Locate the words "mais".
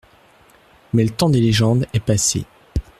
0.93-1.03